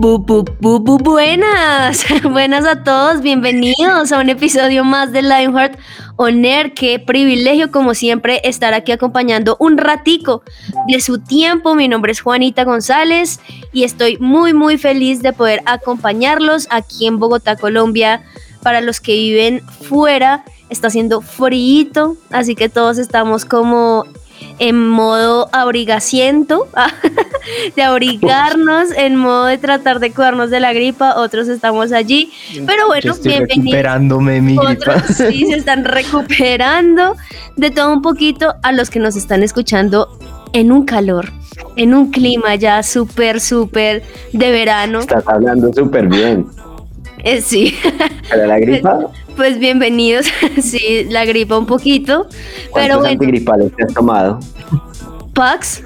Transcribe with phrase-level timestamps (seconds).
[0.00, 5.78] Buenas, buenas a todos, bienvenidos a un episodio más de Lionheart
[6.16, 6.72] On Air.
[6.72, 10.42] Qué privilegio, como siempre, estar aquí acompañando un ratico
[10.88, 11.74] de su tiempo.
[11.74, 13.40] Mi nombre es Juanita González
[13.74, 18.22] y estoy muy, muy feliz de poder acompañarlos aquí en Bogotá, Colombia.
[18.62, 24.06] Para los que viven fuera, está haciendo frío, así que todos estamos como
[24.58, 26.68] en modo abrigaciento,
[27.76, 32.30] de abrigarnos, en modo de tratar de cuidarnos de la gripa, otros estamos allí,
[32.66, 33.56] pero bueno, bienvenidos.
[33.56, 34.72] Recuperándome mi gripa.
[34.72, 37.16] Otros sí se están recuperando
[37.56, 40.18] de todo un poquito a los que nos están escuchando
[40.52, 41.30] en un calor,
[41.76, 45.00] en un clima ya súper, súper de verano.
[45.00, 46.46] Estás hablando súper bien.
[47.22, 47.76] Eh, sí.
[48.28, 49.10] ¿Para la gripa?
[49.40, 50.26] Pues bienvenidos.
[50.62, 52.26] sí, la gripa un poquito.
[52.28, 54.38] Pero ¿Cuántos bueno, antigripales te has tomado?
[55.32, 55.82] Pax,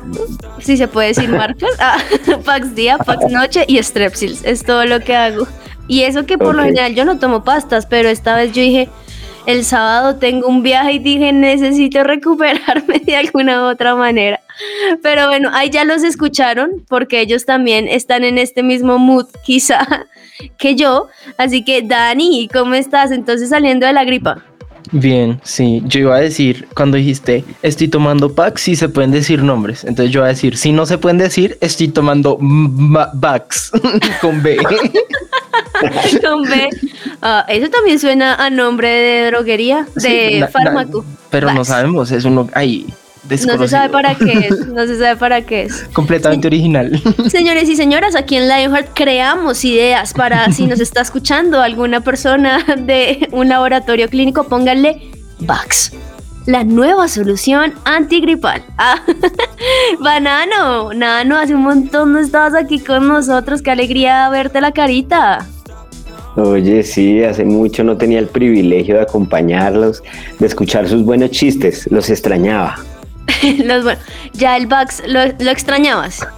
[0.58, 1.70] si se puede decir marcas.
[1.78, 1.98] Ah,
[2.44, 4.44] Pax día, Pax noche y Strepsils.
[4.44, 5.46] Es todo lo que hago.
[5.86, 8.88] Y eso que por lo general yo no tomo pastas, pero esta vez yo dije,
[9.46, 14.40] el sábado tengo un viaje y dije, necesito recuperarme de alguna u otra manera.
[15.02, 20.06] Pero bueno, ahí ya los escucharon, porque ellos también están en este mismo mood, quizá,
[20.58, 21.08] que yo.
[21.36, 23.10] Así que, Dani, ¿cómo estás?
[23.10, 24.42] Entonces saliendo de la gripa.
[24.92, 25.82] Bien, sí.
[25.86, 29.84] Yo iba a decir, cuando dijiste, estoy tomando Pax, sí se pueden decir nombres.
[29.84, 33.72] Entonces yo iba a decir, si no se pueden decir, estoy tomando Bax
[34.20, 34.58] con B.
[36.22, 36.68] Con B.
[37.22, 41.04] Ah, eso también suena a nombre de droguería, de Sí, fármaco.
[41.30, 42.48] Pero no sabemos, es uno
[43.30, 45.88] No se sabe para qué es, no se sabe para qué es.
[45.92, 47.00] Completamente original.
[47.28, 52.64] Señores y señoras, aquí en Lionheart creamos ideas para si nos está escuchando alguna persona
[52.76, 55.92] de un laboratorio clínico, pónganle Vax.
[56.46, 58.62] La nueva solución antigripal.
[58.76, 59.00] Ah,
[60.00, 63.62] Banano, Nano, hace un montón no estabas aquí con nosotros.
[63.62, 65.46] Qué alegría verte la carita.
[66.36, 70.02] Oye, sí, hace mucho no tenía el privilegio de acompañarlos,
[70.38, 71.88] de escuchar sus buenos chistes.
[71.90, 72.76] Los extrañaba.
[73.64, 74.00] Los, bueno,
[74.32, 76.26] ya el Vax, ¿lo, lo extrañabas?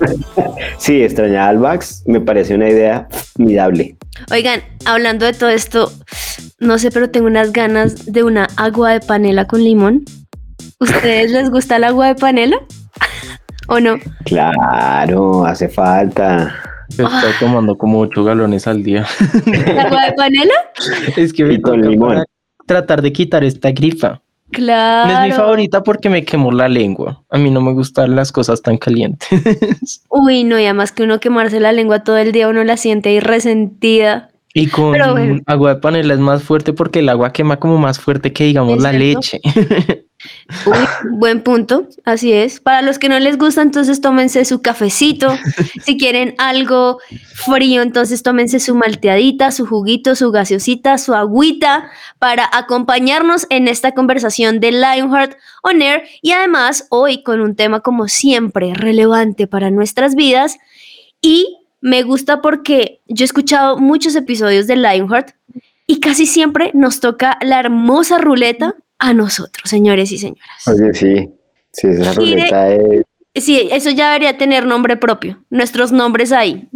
[0.78, 2.02] Sí, extrañaba al Vax.
[2.06, 3.96] Me parece una idea formidable.
[4.30, 5.92] Oigan, hablando de todo esto,
[6.60, 10.04] no sé, pero tengo unas ganas de una agua de panela con limón.
[10.80, 12.56] ¿Ustedes les gusta el agua de panela?
[13.68, 13.96] ¿O no?
[14.24, 16.54] Claro, hace falta.
[16.90, 19.06] Estoy tomando como 8 galones al día.
[19.46, 20.54] ¿El agua de panela?
[21.16, 22.08] es que me Y con limón.
[22.08, 22.24] para
[22.66, 24.22] tratar de quitar esta gripa.
[24.50, 25.12] Claro.
[25.12, 27.22] No es mi favorita porque me quemó la lengua.
[27.30, 29.28] A mí no me gustan las cosas tan calientes.
[30.08, 33.10] Uy, no, y además que uno quemarse la lengua todo el día, uno la siente
[33.10, 34.30] ahí resentida.
[34.56, 35.40] Y con bueno.
[35.44, 38.78] agua de panela es más fuerte porque el agua quema como más fuerte que digamos
[38.78, 39.40] ¿Es la leche.
[40.64, 40.78] Uy,
[41.18, 42.58] buen punto, así es.
[42.58, 45.28] Para los que no les gusta, entonces tómense su cafecito.
[45.84, 46.98] Si quieren algo
[47.34, 53.92] frío, entonces tómense su malteadita, su juguito, su gaseosita, su agüita para acompañarnos en esta
[53.92, 59.70] conversación de Lionheart On Air y además hoy con un tema como siempre relevante para
[59.70, 60.56] nuestras vidas
[61.20, 65.36] y me gusta porque yo he escuchado muchos episodios de Lionheart
[65.86, 70.66] y casi siempre nos toca la hermosa ruleta a nosotros, señores y señoras.
[70.66, 71.30] Oye, sí.
[71.70, 73.04] Sí, esa ruleta es.
[73.36, 75.44] Sí, eso ya debería tener nombre propio.
[75.48, 76.68] Nuestros nombres ahí.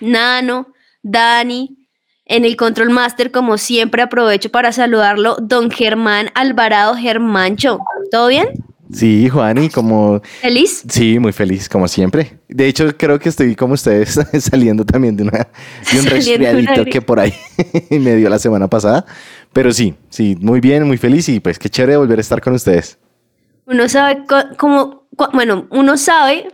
[0.00, 0.68] Nano,
[1.02, 1.88] Dani.
[2.24, 7.80] En el Control Master, como siempre, aprovecho para saludarlo, don Germán Alvarado Germancho.
[8.12, 8.46] ¿Todo bien?
[8.92, 10.82] Sí, Juani, como ¿Feliz?
[10.88, 12.38] sí, muy feliz como siempre.
[12.48, 15.48] De hecho, creo que estoy como ustedes saliendo también de, una,
[15.92, 17.32] de un resfriadito que por ahí
[17.90, 19.06] me dio la semana pasada.
[19.52, 22.52] Pero sí, sí, muy bien, muy feliz y pues qué chévere volver a estar con
[22.54, 22.98] ustedes.
[23.66, 26.48] Uno sabe co- cómo, cu- bueno, uno sabe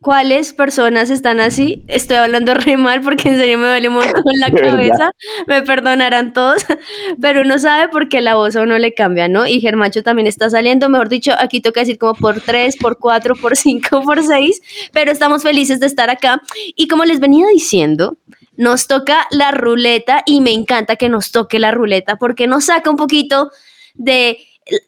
[0.00, 1.84] cuáles personas están así.
[1.88, 5.12] Estoy hablando re mal porque en serio me duele un montón la cabeza.
[5.46, 6.64] Me perdonarán todos,
[7.20, 9.46] pero uno sabe porque la voz a uno le cambia, ¿no?
[9.46, 13.34] Y Germacho también está saliendo, mejor dicho, aquí toca decir como por tres, por cuatro,
[13.34, 14.60] por cinco, por seis,
[14.92, 16.40] pero estamos felices de estar acá.
[16.76, 18.16] Y como les venía diciendo,
[18.56, 22.90] nos toca la ruleta y me encanta que nos toque la ruleta porque nos saca
[22.90, 23.50] un poquito
[23.94, 24.38] de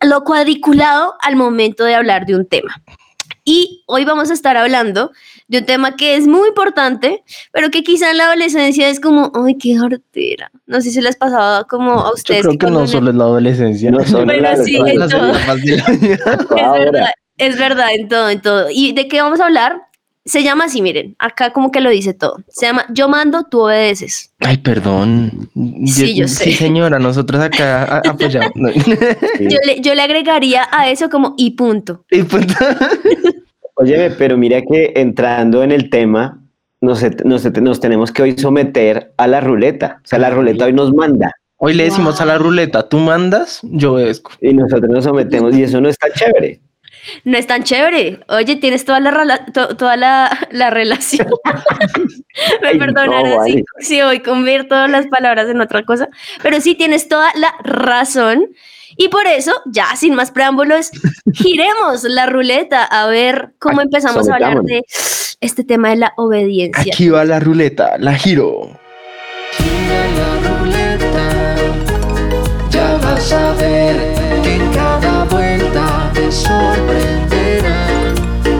[0.00, 2.82] lo cuadriculado al momento de hablar de un tema.
[3.44, 5.10] Y hoy vamos a estar hablando
[5.48, 9.32] de un tema que es muy importante, pero que quizá en la adolescencia es como,
[9.34, 10.50] ay, qué jartera.
[10.66, 12.42] No sé si les pasaba como a Yo ustedes.
[12.42, 13.90] creo que no solo es la adolescencia.
[13.90, 15.32] No solo Bueno, la- sí, en todo.
[15.62, 15.84] vida.
[15.88, 18.66] Es verdad, es verdad, en todo, en todo.
[18.70, 19.82] ¿Y de qué vamos a hablar?
[20.24, 22.36] Se llama así, miren, acá como que lo dice todo.
[22.48, 24.32] Se llama Yo mando, tú obedeces.
[24.38, 25.50] Ay, perdón.
[25.86, 26.44] Sí, yo sé.
[26.44, 28.52] Sí, señora, nosotros acá apoyamos.
[29.40, 32.04] Yo le, yo le agregaría a eso como y punto.
[32.10, 32.54] Y punto.
[33.74, 36.40] Óyeme, pero mira que entrando en el tema,
[36.80, 40.00] nos, nos, nos tenemos que hoy someter a la ruleta.
[40.04, 41.32] O sea, la ruleta hoy nos manda
[41.64, 44.32] Hoy le decimos a la ruleta, tú mandas, yo obedezco.
[44.40, 46.60] y nosotros nos sometemos y eso no está chévere.
[47.25, 48.20] No es tan chévere.
[48.28, 51.26] Oye, tienes toda la, to- toda la, la relación.
[52.62, 53.64] Me Ay, perdonarán no, si, vale.
[53.81, 56.08] si hoy convierto las palabras en otra cosa,
[56.43, 58.46] pero sí tienes toda la razón.
[58.96, 60.90] Y por eso, ya sin más preámbulos,
[61.32, 64.82] giremos la ruleta a ver cómo Ay, empezamos a hablar de
[65.40, 66.93] este tema de la obediencia.
[66.93, 68.78] Aquí va la ruleta, la giro.
[69.56, 71.56] Gira la ruleta,
[72.70, 73.96] ya vas a ver
[74.43, 75.25] que en cada
[76.32, 78.14] te sorprenderá.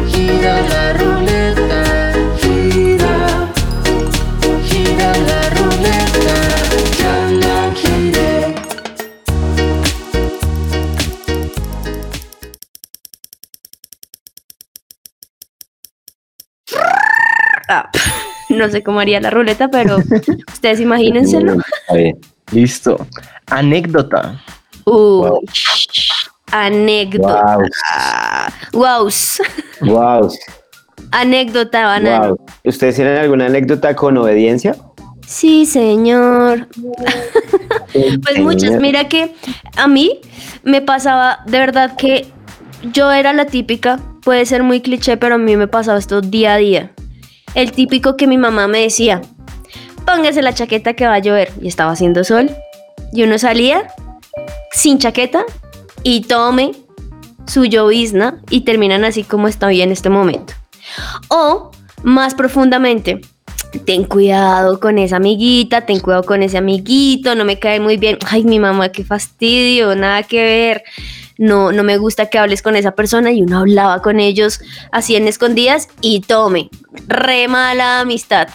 [0.09, 3.49] Gira la ruleta, gira,
[4.69, 6.37] gira la ruleta,
[6.99, 8.55] ya la giré.
[17.69, 17.89] Ah,
[18.51, 19.97] no sé cómo haría la ruleta, pero
[20.53, 21.55] ustedes imagínenselo.
[21.55, 22.19] Está bien.
[22.53, 23.07] Listo.
[23.47, 24.41] Anécdota.
[24.85, 24.93] Uy,
[25.29, 25.41] Wow.
[26.52, 27.58] Anécdota.
[28.72, 29.43] Wows.
[29.81, 30.31] Wow.
[31.10, 32.28] Anécdota, banana.
[32.28, 32.40] Wow.
[32.64, 34.76] ¿Ustedes tienen alguna anécdota con obediencia?
[35.26, 36.69] Sí, señor.
[37.93, 38.81] Pues muchas.
[38.81, 39.34] Mira que
[39.76, 40.20] a mí
[40.62, 42.26] me pasaba de verdad que
[42.93, 46.54] yo era la típica, puede ser muy cliché, pero a mí me pasaba esto día
[46.54, 46.93] a día.
[47.54, 49.22] El típico que mi mamá me decía,
[50.06, 51.50] póngase la chaqueta que va a llover.
[51.60, 52.50] Y estaba haciendo sol.
[53.12, 53.88] Y uno salía
[54.72, 55.44] sin chaqueta
[56.02, 56.72] y tome
[57.46, 60.54] su llovizna y terminan así como estoy en este momento.
[61.28, 61.70] O
[62.02, 63.20] más profundamente,
[63.84, 68.19] ten cuidado con esa amiguita, ten cuidado con ese amiguito, no me cae muy bien.
[68.28, 70.82] Ay, mi mamá, qué fastidio, nada que ver.
[71.38, 74.60] No, no me gusta que hables con esa persona y uno hablaba con ellos
[74.93, 76.70] así en escondidas y tome,
[77.08, 78.49] re mala amistad.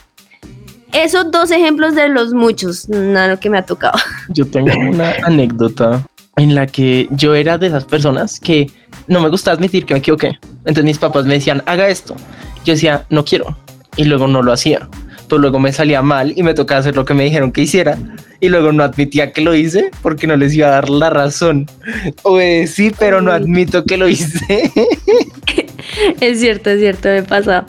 [0.94, 4.00] Esos dos ejemplos de los muchos, nada que me ha tocado.
[4.30, 6.08] Yo tengo una anécdota
[6.38, 8.72] en la que yo era de esas personas que
[9.08, 10.40] no me gusta admitir que me equivoqué.
[10.60, 12.16] Entonces mis papás me decían, haga esto.
[12.64, 13.58] Yo decía, no quiero.
[13.96, 14.88] Y luego no lo hacía.
[15.28, 17.98] Pero luego me salía mal y me tocaba hacer lo que me dijeron que hiciera.
[18.40, 21.66] Y luego no admitía que lo hice porque no les iba a dar la razón.
[22.22, 24.72] Obedecí, pero no admito que lo hice.
[26.22, 27.66] Es cierto, es cierto, me pasa.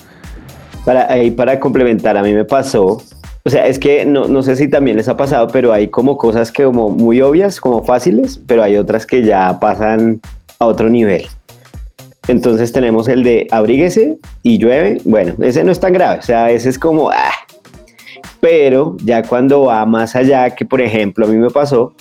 [0.85, 3.03] Para, ahí para complementar, a mí me pasó,
[3.45, 6.19] o sea, es que no, no sé si también les ha pasado, pero hay como
[6.19, 10.21] cosas que como muy obvias, como fáciles, pero hay otras que ya pasan
[10.59, 11.27] a otro nivel.
[12.27, 15.01] Entonces tenemos el de abríguese y llueve.
[15.05, 17.33] Bueno, ese no es tan grave, o sea, ese es como, ah.
[18.41, 21.95] Pero ya cuando va más allá, que por ejemplo a mí me pasó,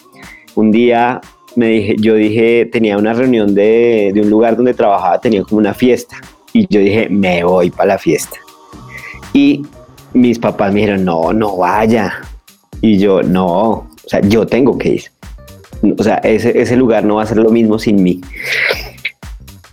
[0.55, 1.21] un día
[1.55, 5.59] me dije, yo dije, tenía una reunión de, de un lugar donde trabajaba, tenía como
[5.59, 6.17] una fiesta.
[6.53, 8.37] Y yo dije, me voy para la fiesta.
[9.33, 9.63] Y
[10.13, 12.13] mis papás me dijeron, no, no vaya.
[12.81, 15.03] Y yo, no, o sea, yo tengo que ir.
[15.97, 18.21] O sea, ese, ese lugar no va a ser lo mismo sin mí.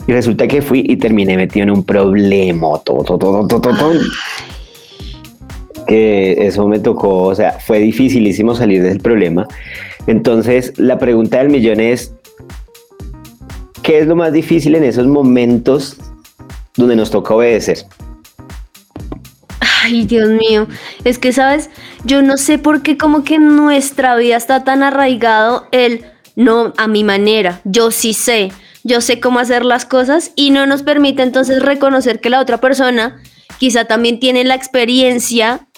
[0.07, 2.79] Y resulta que fui y terminé metido en un problema.
[2.85, 4.01] Todo, todo, todo, todo, todo.
[5.87, 9.47] Que eso me tocó, o sea, fue dificilísimo salir del problema.
[10.07, 12.13] Entonces, la pregunta del millón es,
[13.83, 15.97] ¿qué es lo más difícil en esos momentos
[16.77, 17.79] donde nos toca obedecer?
[19.85, 20.67] Ay, Dios mío.
[21.05, 21.69] Es que, ¿sabes?
[22.05, 26.73] Yo no sé por qué como que en nuestra vida está tan arraigado el no
[26.79, 27.61] a mi manera.
[27.65, 28.51] Yo sí sé.
[28.83, 32.63] Yo sé cómo hacer las cosas y no nos permite entonces reconocer que la otra
[32.63, 33.21] persona
[33.59, 35.69] quizá también tiene la experiencia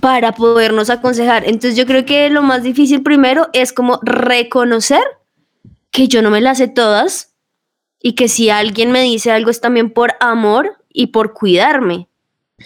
[0.00, 1.44] para podernos aconsejar.
[1.44, 5.04] Entonces yo creo que lo más difícil primero es como reconocer
[5.92, 7.36] que yo no me las sé todas
[8.00, 12.08] y que si alguien me dice algo es también por amor y por cuidarme.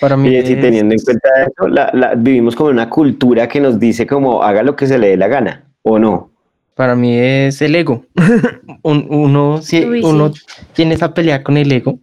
[0.01, 3.49] Para mí, Y si es- teniendo en cuenta eso, la- la- vivimos como una cultura
[3.49, 6.31] que nos dice como haga lo que se le dé la gana, ¿o no?
[6.75, 8.05] para mí es el ego.
[8.83, 10.43] Un- uno Uy, uno sí.
[10.75, 11.99] tiene esa pelea con el ego,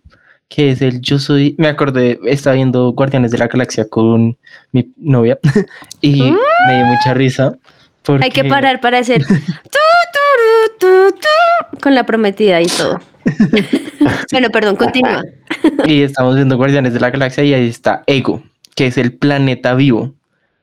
[0.50, 1.54] que es el yo soy.
[1.60, 4.36] Me acordé, estaba viendo Guardianes de la Galaxia con
[4.72, 5.38] mi novia
[6.02, 7.56] y me dio mucha risa.
[8.02, 9.40] Porque, Hay que parar para hacer tu, tu,
[10.10, 13.00] tu, tu, tu, con la prometida y todo.
[14.32, 15.24] Bueno, perdón, continúa.
[15.86, 18.44] y estamos viendo Guardianes de la Galaxia y ahí está Ego,
[18.76, 20.14] que es el planeta vivo,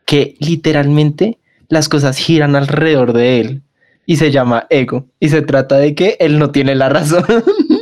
[0.04, 1.38] que literalmente
[1.68, 3.62] las cosas giran alrededor de él
[4.06, 5.06] y se llama Ego.
[5.20, 7.24] Y se trata de que él no tiene la razón.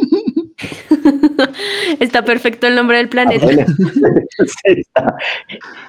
[2.00, 3.46] Está perfecto el nombre del planeta.
[4.64, 5.14] Está.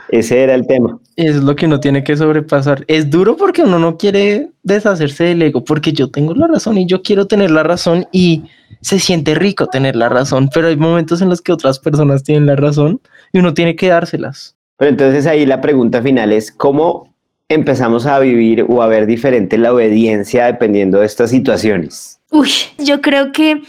[0.10, 1.00] Ese era el tema.
[1.15, 2.84] Es lo que uno tiene que sobrepasar.
[2.88, 6.86] Es duro porque uno no quiere deshacerse del ego, porque yo tengo la razón y
[6.86, 8.44] yo quiero tener la razón y
[8.82, 12.46] se siente rico tener la razón, pero hay momentos en los que otras personas tienen
[12.46, 13.01] la razón
[13.34, 14.56] y uno tiene que dárselas.
[14.77, 17.13] Pero entonces ahí la pregunta final es, ¿cómo
[17.50, 22.20] empezamos a vivir o a ver diferente la obediencia dependiendo de estas situaciones?
[22.32, 23.62] Uy, yo creo que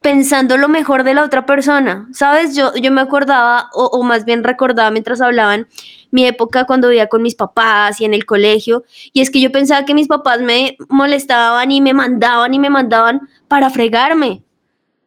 [0.00, 2.54] pensando lo mejor de la otra persona, ¿sabes?
[2.54, 5.66] Yo, yo me acordaba, o, o más bien recordaba mientras hablaban,
[6.10, 9.50] mi época cuando vivía con mis papás y en el colegio, y es que yo
[9.50, 14.42] pensaba que mis papás me molestaban y me mandaban y me mandaban para fregarme,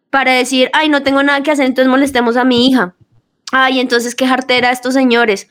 [0.10, 2.95] para decir, ay, no tengo nada que hacer, entonces molestemos a mi hija.
[3.53, 5.50] Ay, entonces qué jartera estos señores.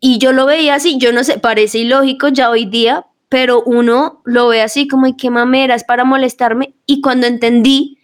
[0.00, 4.22] Y yo lo veía así, yo no sé, parece ilógico ya hoy día, pero uno
[4.24, 5.74] lo ve así como, ¿y qué mamera?
[5.74, 6.74] Es para molestarme.
[6.86, 7.99] Y cuando entendí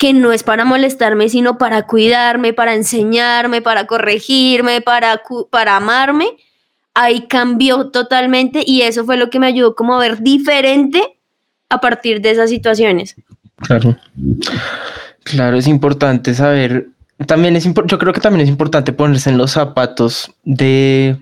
[0.00, 6.38] que no es para molestarme, sino para cuidarme, para enseñarme, para corregirme, para, para amarme,
[6.94, 11.02] ahí cambió totalmente y eso fue lo que me ayudó como a ver diferente
[11.68, 13.14] a partir de esas situaciones.
[13.56, 13.94] Claro.
[15.24, 16.88] Claro, es importante saber.
[17.26, 21.18] También es yo creo que también es importante ponerse en los zapatos de,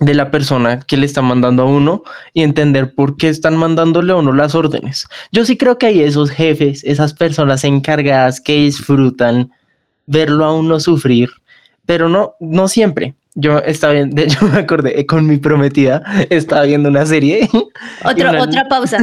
[0.00, 2.02] de la persona que le está mandando a uno
[2.32, 5.06] y entender por qué están mandándole a uno las órdenes.
[5.30, 9.50] Yo sí creo que hay esos jefes, esas personas encargadas que disfrutan
[10.06, 11.30] verlo a uno sufrir,
[11.86, 13.14] pero no, no siempre.
[13.34, 17.48] Yo estaba viendo, de hecho me acordé, eh, con mi prometida, estaba viendo una serie
[18.04, 18.98] Otro, una- otra pausa.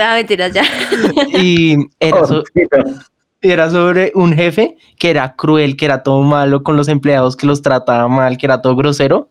[0.00, 0.64] ah, mentiras, ya.
[1.38, 2.42] y era, so-
[3.40, 7.46] era sobre un jefe que era cruel, que era todo malo con los empleados, que
[7.46, 9.30] los trataba mal, que era todo grosero.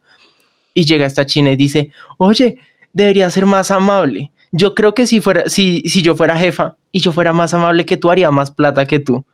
[0.78, 2.60] Y llega esta china y dice, oye,
[2.94, 4.32] debería ser más amable.
[4.52, 7.84] Yo creo que si, fuera, si, si yo fuera jefa y yo fuera más amable
[7.84, 9.26] que tú, haría más plata que tú.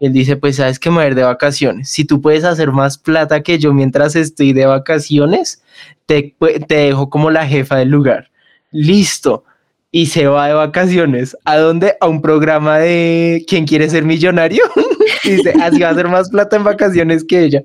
[0.00, 1.88] Él dice, pues sabes que me voy a ir de vacaciones.
[1.90, 5.64] Si tú puedes hacer más plata que yo mientras estoy de vacaciones,
[6.06, 8.30] te, pu- te dejo como la jefa del lugar.
[8.70, 9.42] Listo.
[9.90, 11.36] Y se va de vacaciones.
[11.44, 11.96] ¿A dónde?
[12.00, 14.62] A un programa de ¿Quién quiere ser millonario?
[15.24, 17.64] dice, así va a hacer más plata en vacaciones que ella.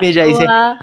[0.00, 0.76] Y ella dice, Guau.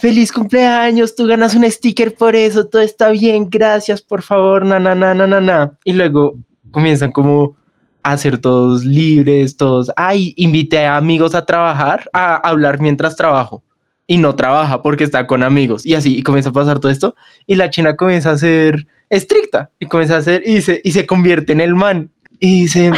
[0.00, 4.78] Feliz cumpleaños, tú ganas un sticker por eso, todo está bien, gracias, por favor, na,
[4.78, 5.72] na, na, na, na, na.
[5.84, 6.36] Y luego
[6.70, 7.56] comienzan como
[8.02, 13.62] a ser todos libres, todos, ay, invité a amigos a trabajar, a hablar mientras trabajo.
[14.06, 15.84] Y no trabaja porque está con amigos.
[15.84, 17.14] Y así, y comienza a pasar todo esto.
[17.46, 19.70] Y la china comienza a ser estricta.
[19.78, 22.10] Y comienza a ser, y se, y se convierte en el man.
[22.40, 22.90] Y dice,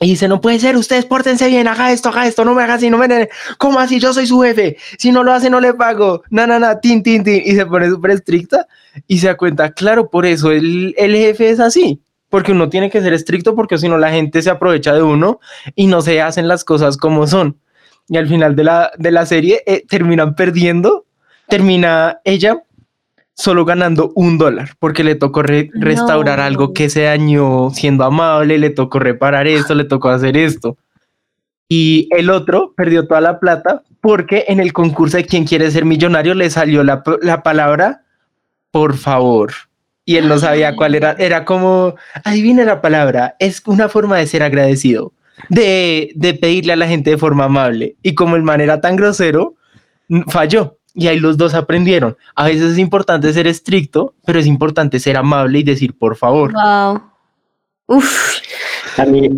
[0.00, 2.74] y dice, no puede ser, ustedes pórtense bien, haga esto, haga esto, no me haga
[2.74, 3.28] así, no me...
[3.58, 3.98] ¿Cómo así?
[3.98, 4.76] Yo soy su jefe.
[4.96, 6.22] Si no lo hace, no le pago.
[6.30, 7.42] Na, na, na, tin, tin, tin.
[7.44, 8.68] Y se pone súper estricta
[9.06, 12.00] y se da cuenta, claro, por eso el, el jefe es así.
[12.28, 15.40] Porque uno tiene que ser estricto porque si no la gente se aprovecha de uno
[15.74, 17.58] y no se hacen las cosas como son.
[18.08, 21.06] Y al final de la, de la serie eh, terminan perdiendo,
[21.48, 22.62] termina ella
[23.40, 25.84] solo ganando un dólar porque le tocó re- No.
[25.86, 30.76] restaurar algo que se dañó siendo amable, le tocó reparar esto, le tocó hacer esto.
[31.68, 35.84] Y el otro perdió toda la plata porque en el concurso de quién quiere ser
[35.84, 38.02] millonario le salió la, la palabra
[38.72, 39.52] por favor.
[40.04, 41.12] Y él no sabía cuál era.
[41.18, 45.12] Era como, adivina la palabra, es una forma de ser agradecido,
[45.50, 47.96] de, de pedirle a la gente de forma amable.
[48.02, 49.54] Y como el man era tan grosero,
[50.28, 50.77] falló.
[50.94, 52.16] Y ahí los dos aprendieron.
[52.34, 56.52] A veces es importante ser estricto, pero es importante ser amable y decir por favor.
[56.52, 57.00] Wow.
[57.86, 58.38] Uf.
[58.96, 59.30] A mí,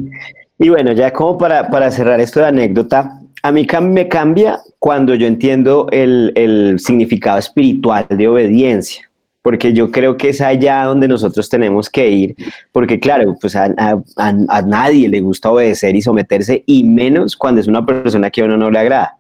[0.59, 4.61] y bueno, ya como para, para cerrar esto de anécdota, a mí cam- me cambia
[4.78, 9.11] cuando yo entiendo el, el significado espiritual de obediencia,
[9.42, 12.37] porque yo creo que es allá donde nosotros tenemos que ir,
[12.73, 17.61] porque claro, pues a, a- a- nadie le gusta obedecer y someterse, y menos cuando
[17.61, 19.16] es una persona que a uno no le agrada.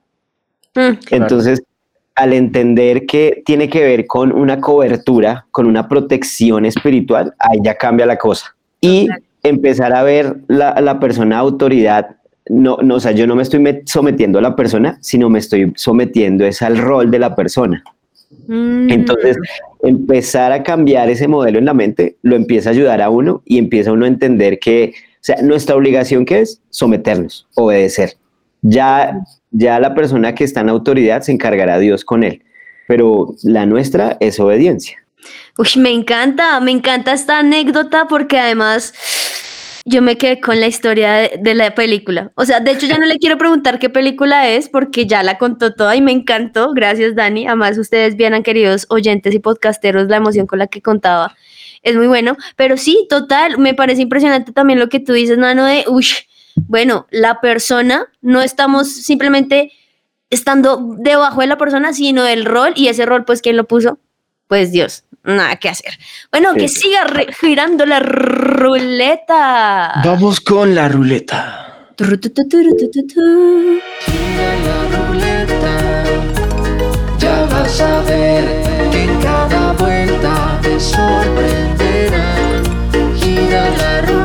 [0.74, 1.62] Mm, Entonces,
[2.20, 7.74] al entender que tiene que ver con una cobertura, con una protección espiritual, ahí ya
[7.74, 8.54] cambia la cosa.
[8.80, 9.08] Y
[9.42, 12.16] empezar a ver la, la persona autoridad,
[12.48, 15.38] no, no, o sea, yo no me estoy met- sometiendo a la persona, sino me
[15.38, 17.82] estoy sometiendo es al rol de la persona.
[18.48, 18.90] mm.
[18.90, 19.36] Entonces,
[19.82, 23.58] empezar a cambiar ese modelo en la mente lo empieza a ayudar a uno y
[23.58, 28.14] empieza uno a entender que, o sea, nuestra obligación que es someternos, obedecer.
[28.62, 29.20] Ya,
[29.50, 32.42] ya la persona que está en autoridad se encargará Dios con él,
[32.86, 34.98] pero la nuestra es obediencia.
[35.58, 38.94] Uy, me encanta, me encanta esta anécdota porque además
[39.86, 42.32] Yo me quedé con la historia de la película.
[42.34, 45.38] O sea, de hecho ya no le quiero preguntar qué película es porque ya la
[45.38, 46.72] contó toda y me encantó.
[46.74, 47.46] Gracias, Dani.
[47.46, 51.34] Además, ustedes vieran, queridos oyentes y podcasteros, la emoción con la que contaba.
[51.82, 52.36] Es muy bueno.
[52.56, 56.06] Pero sí, total, me parece impresionante también lo que tú dices, Nano, de, uy,
[56.68, 59.72] bueno, la persona, no estamos simplemente
[60.30, 63.98] estando debajo de la persona, sino el rol y ese rol, pues, ¿quién lo puso?
[64.46, 65.98] Pues Dios, nada que hacer.
[66.32, 67.06] Bueno, que siga
[67.40, 70.00] girando la ruleta.
[70.04, 71.66] Vamos con la ruleta.
[74.00, 76.04] Gira la ruleta,
[77.18, 78.44] ya vas a ver
[78.90, 82.64] que en cada vuelta te sorprenderán.
[83.16, 84.19] Gira la ruleta,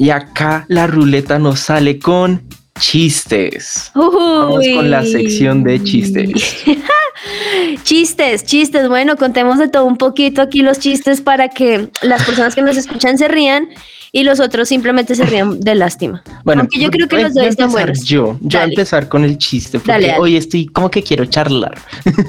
[0.00, 2.42] Y acá la ruleta nos sale con
[2.78, 3.90] chistes.
[3.94, 6.64] Vamos con la sección de chistes.
[7.84, 8.88] Chistes, chistes.
[8.88, 12.78] Bueno, contemos de todo un poquito aquí los chistes para que las personas que nos
[12.78, 13.68] escuchan se rían
[14.10, 16.22] y los otros simplemente se rían de lástima.
[16.44, 18.02] Bueno, Aunque yo creo que los dos están buenos.
[18.04, 18.72] Yo, yo voy a Dale.
[18.72, 20.20] empezar con el chiste porque Dale, dale.
[20.20, 21.76] hoy estoy como que quiero charlar.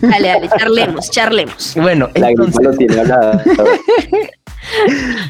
[0.02, 1.74] Dale, dale, charlemos, charlemos.
[1.78, 2.96] Bueno, La gripa entonces lo tiene.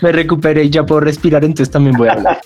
[0.02, 2.42] me recuperé y ya puedo respirar, entonces también voy a hablar.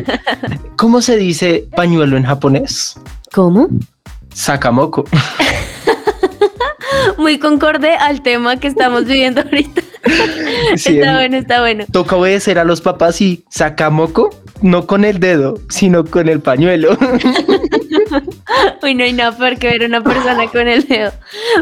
[0.76, 2.98] ¿Cómo se dice pañuelo en japonés?
[3.32, 3.68] ¿Cómo?
[4.32, 5.04] Sakamoko.
[7.18, 9.82] Muy concorde al tema que estamos viviendo ahorita.
[10.76, 11.84] Sí, está bueno, está bueno.
[11.92, 14.30] Toca obedecer a los papás y sakamoko,
[14.62, 16.96] no con el dedo, sino con el pañuelo.
[18.82, 21.12] Uy, no hay nada peor que ver a una persona con el dedo.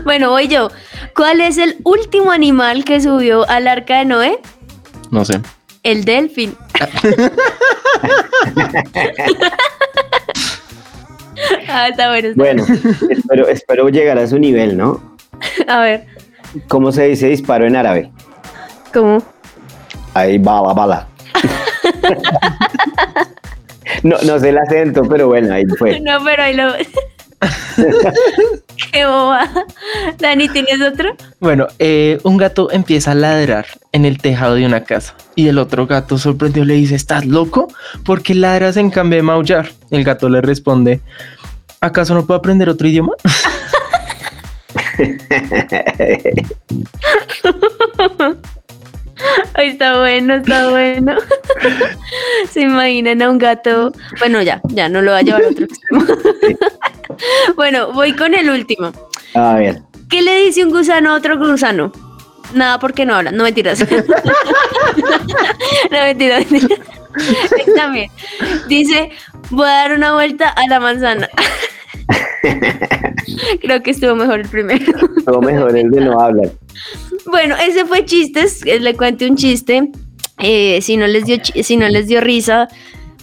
[0.05, 0.71] Bueno, voy yo.
[1.15, 4.39] ¿Cuál es el último animal que subió al arca de Noé?
[5.11, 5.41] No sé.
[5.83, 6.57] El delfín.
[11.69, 12.29] ah, está bueno.
[12.29, 12.65] está Bueno,
[13.11, 15.17] espero, espero llegar a su nivel, ¿no?
[15.67, 16.07] A ver,
[16.69, 18.11] ¿Cómo se dice disparo en árabe?
[18.93, 19.23] ¿cómo?
[20.15, 21.09] Ahí bala, bala.
[24.03, 26.01] No, no sé el acento, pero bueno, ahí fue.
[26.01, 26.73] No, pero ahí lo.
[28.93, 29.49] Qué boba.
[30.19, 31.17] Dani, ¿tienes otro?
[31.41, 35.59] Bueno, eh, un gato empieza a ladrar en el tejado de una casa y el
[35.59, 37.69] otro gato sorprendido le dice, ¿estás loco?
[38.05, 39.71] ¿Por qué ladras en cambio de maullar?
[39.91, 41.01] El gato le responde,
[41.81, 43.13] ¿acaso no puedo aprender otro idioma?
[49.55, 51.17] Ay, está bueno, está bueno.
[52.51, 53.93] Se imaginan a un gato.
[54.19, 56.05] Bueno, ya, ya no lo va a llevar a otro extremo.
[57.57, 58.93] bueno, voy con el último.
[59.35, 61.93] A ver, ¿Qué le dice un gusano a otro gusano?
[62.55, 63.79] Nada porque no hablan, no mentiras.
[65.91, 66.51] no mentiras.
[66.51, 66.81] mentiras.
[67.77, 68.11] También.
[68.69, 69.11] Dice,
[69.51, 71.29] voy a dar una vuelta a la manzana.
[73.61, 74.93] Creo que estuvo mejor el primero.
[75.25, 76.51] todo mejor el de no hablar.
[77.27, 78.65] Bueno, ese fue chistes.
[78.65, 79.91] eh, Le cuente un chiste.
[80.39, 82.69] Eh, si no les dio si no les dio risa,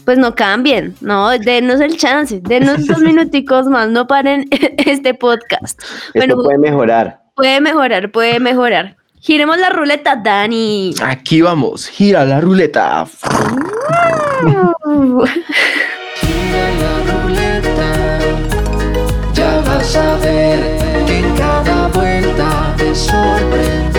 [0.05, 4.47] pues no cambien, no, denos el chance, denos dos minuticos más, no paren
[4.85, 5.81] este podcast.
[6.13, 7.21] Esto puede mejorar.
[7.35, 8.95] puede mejorar, puede mejorar.
[9.19, 10.93] Giremos la ruleta, Dani.
[11.01, 13.07] Aquí vamos, gira la ruleta.
[16.15, 18.19] Gira la ruleta,
[19.33, 20.59] ya vas a ver
[21.07, 23.94] que en cada vuelta te sorprenderán.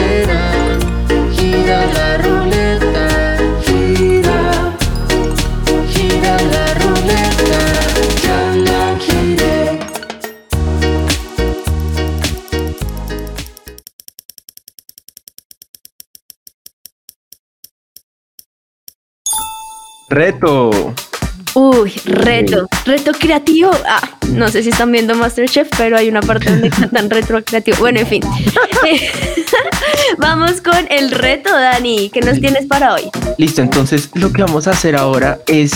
[20.09, 20.95] Reto.
[21.55, 23.73] Uy, reto, reto creativo.
[23.89, 27.79] Ah, no sé si están viendo Masterchef, pero hay una parte donde cantan reto creativo.
[27.81, 28.23] Bueno, en fin.
[30.19, 32.11] Vamos con el reto, Dani.
[32.11, 33.11] ¿Qué nos tienes para hoy?
[33.37, 35.73] Listo, entonces lo que vamos a hacer ahora es,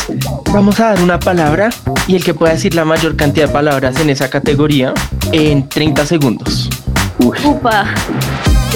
[0.52, 1.70] vamos a dar una palabra
[2.06, 4.94] y el que pueda decir la mayor cantidad de palabras en esa categoría
[5.32, 6.70] en 30 segundos.
[7.18, 7.92] Upa.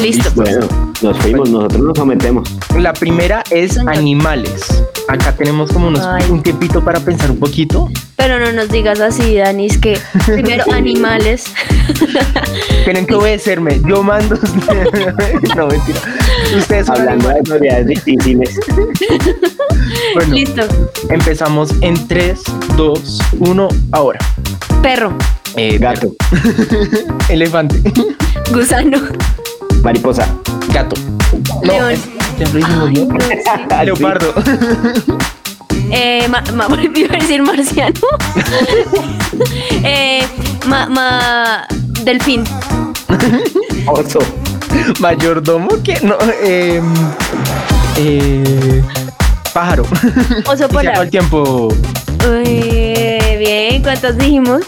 [0.02, 0.30] Listo.
[0.34, 0.66] Bueno,
[1.00, 2.48] nos fuimos, nosotros nos sometemos.
[2.76, 4.84] La primera es animales.
[5.08, 6.24] Acá tenemos como unos, Ay.
[6.30, 7.90] un tiempito para pensar un poquito.
[8.16, 9.66] Pero no nos digas así, Dani.
[9.66, 11.44] Es que primero animales.
[12.84, 13.80] Tienen que obedecerme.
[13.86, 14.36] Yo mando.
[15.56, 16.00] no, mentira.
[16.56, 18.58] Ustedes son Hablando de autoridades difíciles.
[20.14, 20.62] Bueno, Listo.
[21.10, 22.40] empezamos en 3,
[22.76, 24.18] 2, 1, ahora.
[24.82, 25.16] Perro.
[25.56, 26.12] Eh, Gato,
[27.28, 27.80] Elefante.
[28.52, 28.98] Gusano.
[29.82, 30.26] mariposa,
[30.72, 30.96] Gato.
[31.62, 31.92] No, León.
[31.92, 32.00] es
[33.70, 34.34] Ah, Leopardo.
[35.90, 36.66] Eh, ma, ma-
[36.96, 38.00] iba a decir marciano.
[39.84, 40.26] eh,
[40.66, 41.66] ma, ma,
[42.02, 42.42] delfín.
[43.86, 44.18] Oso.
[44.98, 46.16] Mayordomo, que no.
[46.42, 46.80] Eh,
[47.98, 48.82] eh,
[49.52, 49.84] pájaro.
[50.46, 51.02] Oso Y se acabó polar.
[51.04, 51.68] el tiempo.
[52.28, 54.62] Uy, bien, ¿cuántos dijimos?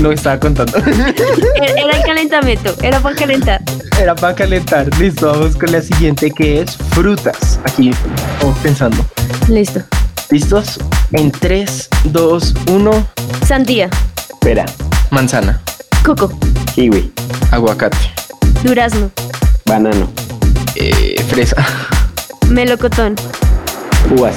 [0.00, 0.76] No estaba contando.
[1.56, 3.62] Era el calentamiento, era para calentar.
[4.00, 4.88] Era para calentar.
[4.98, 7.58] Listo, vamos con la siguiente que es frutas.
[7.64, 7.92] Aquí
[8.40, 9.04] vamos pensando.
[9.48, 9.80] Listo.
[10.30, 10.78] ¿Listos?
[11.12, 13.06] En 3, 2, 1.
[13.46, 13.88] Sandía,
[14.28, 14.64] Espera.
[15.10, 15.60] Manzana,
[16.04, 16.32] coco,
[16.74, 17.12] Kiwi.
[17.52, 17.96] aguacate,
[18.64, 19.08] durazno,
[19.66, 20.10] Banano.
[20.74, 21.56] eh, fresa,
[22.48, 23.14] melocotón,
[24.10, 24.34] Uvas.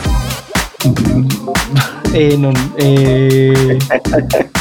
[2.13, 3.79] eh, no, eh,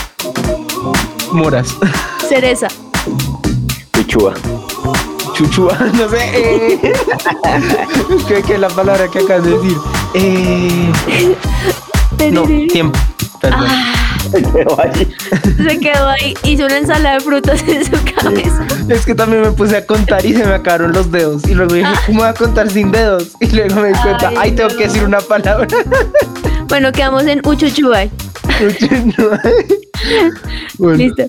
[1.32, 1.68] moras,
[2.28, 2.68] cereza,
[3.98, 4.34] Uchua.
[5.34, 6.18] chuchua, no sé.
[6.34, 6.78] Eh,
[8.28, 9.76] ¿qué, qué es la palabra que acabas de decir?
[10.14, 10.92] Eh,
[12.32, 12.98] no, tiempo.
[13.40, 13.68] Perdón.
[14.52, 15.06] Quedó allí.
[15.68, 18.66] Se quedó ahí, hizo una ensalada de frutas en su cabeza.
[18.88, 21.44] Es que también me puse a contar y se me acabaron los dedos.
[21.46, 23.28] Y luego dije, ¿cómo voy a contar sin dedos?
[23.40, 24.76] Y luego me di cuenta, Ay, ay, tengo no.
[24.76, 25.66] que decir una palabra.
[26.68, 28.10] Bueno, quedamos en Uchuchuay.
[30.79, 31.23] Bueno, Listo.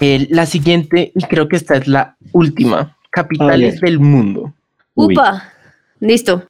[0.00, 2.96] eh, la siguiente, y creo que esta es la última.
[3.10, 4.52] Capitales del mundo.
[4.94, 5.14] Uy.
[5.14, 5.52] Upa.
[6.00, 6.44] Listo.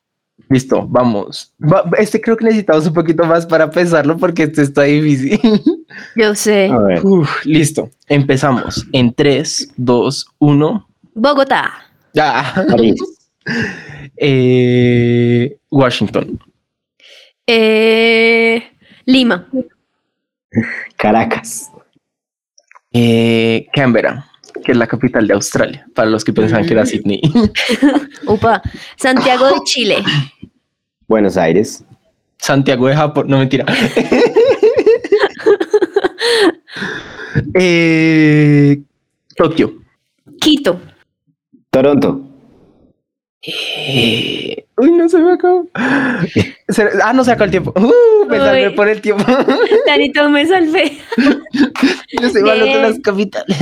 [0.49, 1.53] Listo, vamos.
[1.63, 5.41] Va- este creo que necesitamos un poquito más para pensarlo porque este está difícil.
[6.17, 6.69] Yo sé.
[6.71, 7.05] A ver.
[7.05, 7.91] Uf, listo.
[8.09, 8.87] Empezamos.
[8.93, 10.89] En 3, 2, 1.
[11.15, 11.73] Bogotá.
[12.15, 12.55] Ya.
[14.17, 16.39] Eh, Washington.
[17.47, 18.63] Eh,
[19.07, 19.49] Lima.
[20.97, 21.71] Caracas.
[22.93, 24.27] Eh, Canberra,
[24.65, 27.23] que es la capital de Australia, para los que pensaban que era Sydney.
[28.27, 28.61] Upa.
[28.97, 29.97] Santiago de Chile.
[31.09, 31.85] Buenos Aires.
[32.39, 33.65] Santiago de Japón, no mentira.
[37.55, 38.83] eh,
[39.37, 39.81] Tokio.
[40.41, 40.81] Quito.
[41.71, 42.32] Toronto.
[43.45, 45.67] Eh, uy, no se me acabó.
[46.69, 47.73] Se- Ah, no se acabó el tiempo.
[47.77, 49.25] Uh, me salvé por el tiempo.
[49.87, 50.99] Tanito me salvé.
[52.43, 52.83] Malo de Bien.
[52.83, 53.59] las capitales.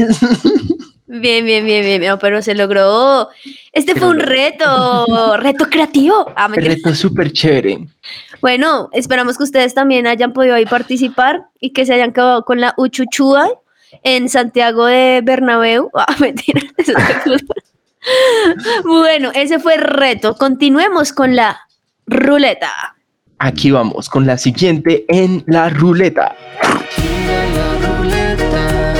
[1.07, 2.03] Bien, bien, bien, bien.
[2.03, 3.29] No, pero se logró.
[3.73, 5.37] Este fue un reto.
[5.39, 6.31] Reto creativo.
[6.37, 7.79] Ah, reto súper chévere.
[8.41, 12.61] Bueno, esperamos que ustedes también hayan podido ahí participar y que se hayan quedado con
[12.61, 13.49] la Uchuchúa
[14.05, 15.91] en Santiago de Bernabéu.
[15.95, 16.61] Ah, mentira.
[16.77, 17.43] eso es.
[18.85, 20.35] Bueno, ese fue el reto.
[20.35, 21.61] Continuemos con la
[22.07, 22.71] ruleta.
[23.39, 26.37] Aquí vamos con la siguiente en la ruleta.
[26.91, 28.95] Gira la ruleta,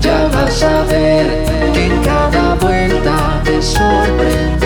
[0.00, 1.26] ya vas a ver
[1.72, 4.61] que en cada vuelta te sorprenderán.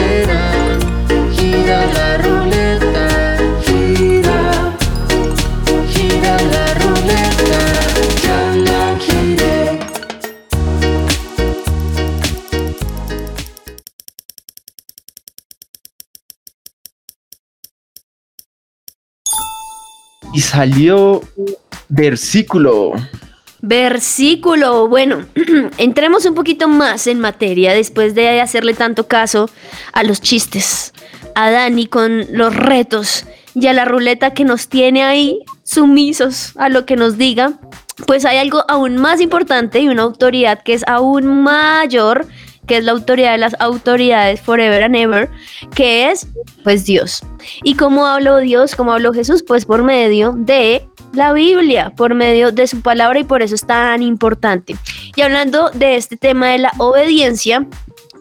[20.36, 21.22] Y salió
[21.88, 22.92] versículo.
[23.62, 24.86] Versículo.
[24.86, 25.24] Bueno,
[25.78, 29.48] entremos un poquito más en materia después de hacerle tanto caso
[29.94, 30.92] a los chistes,
[31.34, 36.68] a Dani con los retos y a la ruleta que nos tiene ahí sumisos a
[36.68, 37.54] lo que nos diga.
[38.06, 42.26] Pues hay algo aún más importante y una autoridad que es aún mayor,
[42.66, 45.30] que es la autoridad de las autoridades forever and ever,
[45.74, 46.26] que es
[46.64, 47.22] pues Dios.
[47.62, 48.74] ¿Y cómo habló Dios?
[48.74, 49.42] ¿Cómo habló Jesús?
[49.42, 53.66] Pues por medio de la Biblia, por medio de su palabra y por eso es
[53.66, 54.76] tan importante.
[55.14, 57.66] Y hablando de este tema de la obediencia,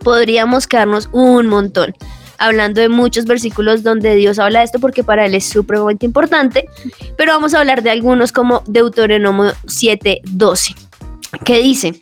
[0.03, 1.93] podríamos quedarnos un montón.
[2.37, 6.65] Hablando de muchos versículos donde Dios habla de esto porque para él es supremamente importante,
[7.17, 10.75] pero vamos a hablar de algunos como Deuteronomio 7:12,
[11.45, 11.95] que dice,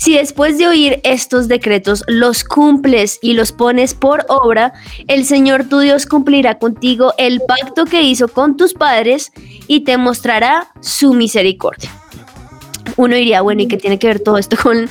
[0.00, 4.72] si después de oír estos decretos los cumples y los pones por obra,
[5.08, 9.30] el Señor tu Dios cumplirá contigo el pacto que hizo con tus padres
[9.66, 11.90] y te mostrará su misericordia.
[12.96, 14.88] Uno diría, bueno, ¿y qué tiene que ver todo esto con,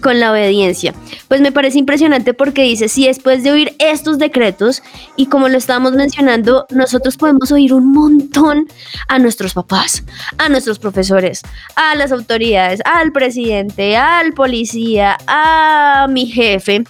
[0.00, 0.94] con la obediencia?
[1.28, 4.82] Pues me parece impresionante porque dice, si después de oír estos decretos,
[5.16, 8.66] y como lo estábamos mencionando, nosotros podemos oír un montón
[9.08, 10.04] a nuestros papás,
[10.38, 11.42] a nuestros profesores,
[11.76, 16.84] a las autoridades, al presidente, al policía, a mi jefe,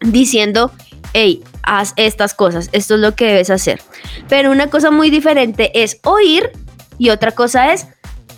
[0.00, 0.72] diciendo,
[1.12, 3.80] hey, haz estas cosas, esto es lo que debes hacer.
[4.28, 6.50] Pero una cosa muy diferente es oír
[6.98, 7.86] y otra cosa es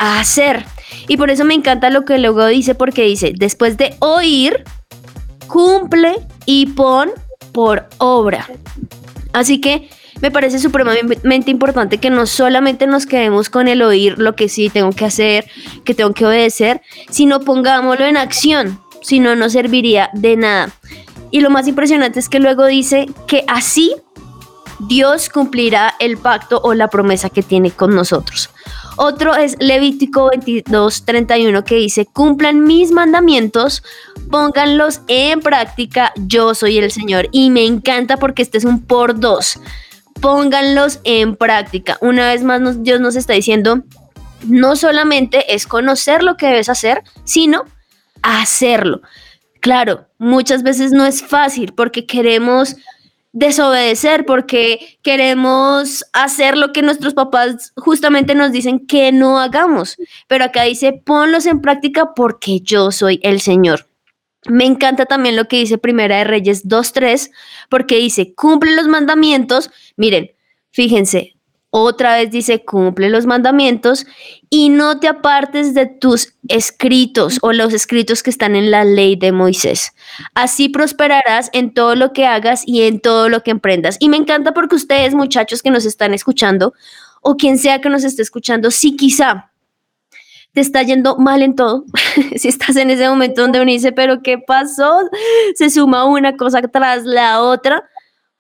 [0.00, 0.64] hacer.
[1.08, 4.64] Y por eso me encanta lo que luego dice, porque dice, después de oír,
[5.46, 7.10] cumple y pon
[7.52, 8.48] por obra.
[9.32, 9.88] Así que
[10.20, 14.68] me parece supremamente importante que no solamente nos quedemos con el oír lo que sí
[14.68, 15.46] tengo que hacer,
[15.84, 20.70] que tengo que obedecer, sino pongámoslo en acción, si no, no serviría de nada.
[21.30, 23.94] Y lo más impresionante es que luego dice que así
[24.88, 28.50] Dios cumplirá el pacto o la promesa que tiene con nosotros.
[29.02, 33.82] Otro es Levítico 22, 31 que dice, cumplan mis mandamientos,
[34.30, 37.26] pónganlos en práctica, yo soy el Señor.
[37.32, 39.58] Y me encanta porque este es un por dos.
[40.20, 41.96] Pónganlos en práctica.
[42.02, 43.84] Una vez más Dios nos está diciendo,
[44.46, 47.64] no solamente es conocer lo que debes hacer, sino
[48.20, 49.00] hacerlo.
[49.60, 52.76] Claro, muchas veces no es fácil porque queremos
[53.33, 59.97] desobedecer porque queremos hacer lo que nuestros papás justamente nos dicen que no hagamos.
[60.27, 63.87] Pero acá dice, ponlos en práctica porque yo soy el Señor.
[64.49, 67.31] Me encanta también lo que dice Primera de Reyes 2.3,
[67.69, 69.71] porque dice, cumple los mandamientos.
[69.97, 70.31] Miren,
[70.71, 71.35] fíjense,
[71.70, 74.04] otra vez dice, cumple los mandamientos
[74.50, 79.14] y no te apartes de tus escritos o los escritos que están en la ley
[79.14, 79.92] de Moisés.
[80.35, 83.96] Así prosperarás en todo lo que hagas y en todo lo que emprendas.
[84.00, 86.74] Y me encanta porque ustedes, muchachos que nos están escuchando,
[87.22, 89.52] o quien sea que nos esté escuchando, si quizá
[90.52, 91.85] te está yendo mal en todo,
[92.37, 95.09] si estás en ese momento donde uno dice, pero ¿qué pasó?
[95.54, 97.88] Se suma una cosa tras la otra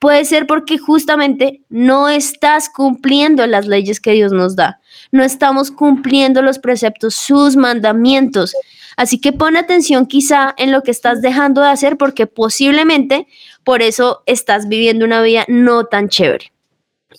[0.00, 4.80] Puede ser porque justamente no estás cumpliendo las leyes que Dios nos da.
[5.12, 8.54] No estamos cumpliendo los preceptos, sus mandamientos.
[8.96, 13.26] Así que pon atención quizá en lo que estás dejando de hacer porque posiblemente
[13.62, 16.50] por eso estás viviendo una vida no tan chévere.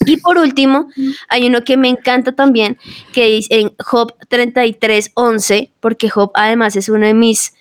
[0.08, 0.88] Y por último,
[1.30, 2.80] hay uno que me encanta también,
[3.14, 7.54] que dice en Job 33, 11, porque Job además es uno de mis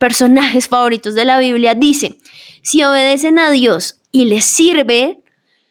[0.00, 2.16] personajes favoritos de la Biblia, dice,
[2.62, 5.20] si obedecen a Dios y les sirve,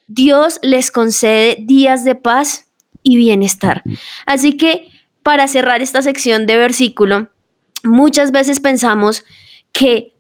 [0.06, 2.68] Dios les concede días de paz
[3.02, 3.82] y bienestar.
[4.28, 4.88] Así que
[5.24, 7.30] para cerrar esta sección de versículo,
[7.84, 9.26] muchas veces pensamos
[9.72, 10.14] que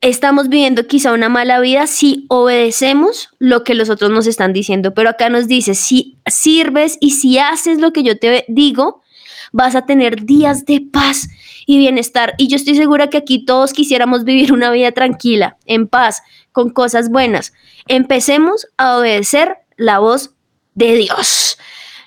[0.00, 4.94] estamos viviendo quizá una mala vida si obedecemos lo que los otros nos están diciendo,
[4.94, 9.00] pero acá nos dice, si sirves y si haces lo que yo te digo,
[9.52, 11.28] vas a tener días de paz
[11.66, 12.34] y bienestar.
[12.38, 16.22] Y yo estoy segura que aquí todos quisiéramos vivir una vida tranquila, en paz,
[16.52, 17.52] con cosas buenas.
[17.88, 20.34] Empecemos a obedecer la voz
[20.74, 21.58] de Dios.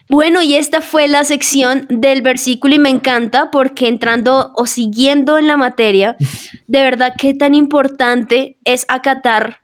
[0.10, 5.38] Bueno, y esta fue la sección del versículo y me encanta porque entrando o siguiendo
[5.38, 6.16] en la materia,
[6.68, 9.62] de verdad qué tan importante es acatar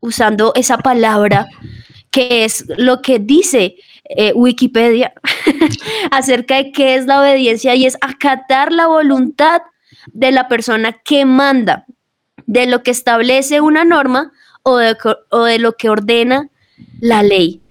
[0.00, 1.48] usando esa palabra
[2.10, 5.12] que es lo que dice eh, Wikipedia
[6.10, 9.62] acerca de qué es la obediencia y es acatar la voluntad
[10.12, 11.84] de la persona que manda
[12.46, 16.48] de lo que establece una norma o de, lo que ordena
[17.00, 17.62] la ley.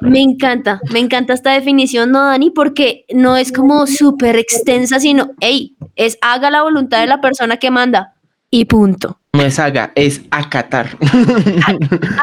[0.00, 2.50] Me encanta, me encanta esta definición, ¿no, Dani?
[2.50, 7.56] Porque no es como súper extensa, sino, hey, es haga la voluntad de la persona
[7.56, 8.14] que manda
[8.50, 9.18] y punto.
[9.42, 10.96] No es haga, es acatar.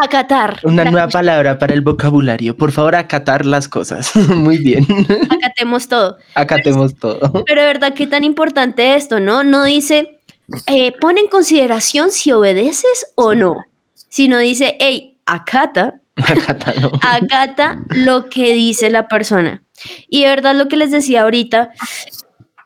[0.02, 0.58] acatar.
[0.64, 2.56] Una nueva palabra para el vocabulario.
[2.56, 4.16] Por favor, acatar las cosas.
[4.16, 4.88] Muy bien.
[5.30, 6.18] Acatemos todo.
[6.34, 7.44] Acatemos todo.
[7.46, 9.44] Pero de verdad, qué tan importante esto, ¿no?
[9.44, 10.22] No dice,
[10.66, 13.66] eh, pone en consideración si obedeces o no,
[14.08, 16.00] sino dice, hey, acata,
[17.02, 19.62] acata, lo que dice la persona.
[20.08, 21.72] Y de verdad lo que les decía ahorita,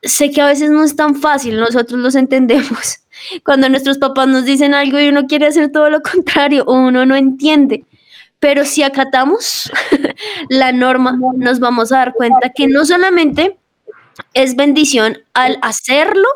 [0.03, 2.99] sé que a veces no es tan fácil, nosotros los entendemos.
[3.45, 7.05] Cuando nuestros papás nos dicen algo y uno quiere hacer todo lo contrario o uno
[7.05, 7.85] no entiende.
[8.39, 9.71] Pero si acatamos
[10.49, 13.57] la norma, nos vamos a dar cuenta que no solamente
[14.33, 16.27] es bendición al hacerlo,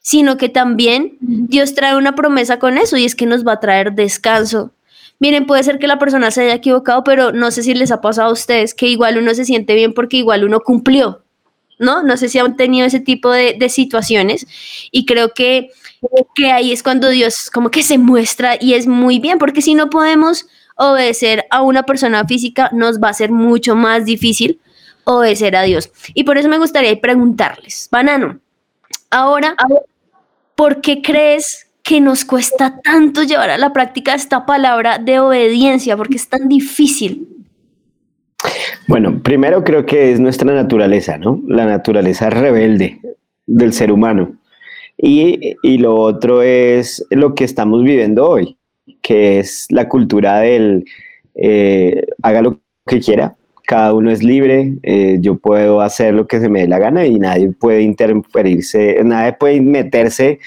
[0.00, 3.60] sino que también Dios trae una promesa con eso y es que nos va a
[3.60, 4.70] traer descanso.
[5.18, 8.00] Miren, puede ser que la persona se haya equivocado, pero no sé si les ha
[8.00, 11.23] pasado a ustedes que igual uno se siente bien porque igual uno cumplió,
[11.78, 12.02] ¿no?
[12.02, 14.46] No sé si han tenido ese tipo de, situaciones
[14.90, 15.70] y creo que,
[16.34, 19.74] que ahí es cuando Dios como que se muestra y es muy bien, porque si
[19.74, 24.60] no podemos obedecer a una persona física, nos va a ser mucho más difícil
[25.04, 25.90] obedecer a Dios.
[26.14, 28.40] Y por eso me gustaría preguntarles, Banano,
[29.10, 29.56] ahora
[30.54, 35.96] ¿por qué crees que nos cuesta tanto llevar a la práctica esta palabra de obediencia?
[35.96, 37.33] ¿Por qué es tan difícil?
[38.86, 41.42] Bueno, primero creo que es nuestra naturaleza, ¿no?
[41.46, 43.00] La naturaleza rebelde
[43.46, 44.36] del ser humano.
[44.96, 48.56] Y, lo otro es lo que estamos viviendo hoy,
[49.02, 50.84] que es la cultura del
[51.34, 56.38] eh, haga lo que quiera, cada uno es libre, eh, yo puedo hacer lo que
[56.38, 60.38] se me dé la gana y nadie puede interferirse, nadie puede meterse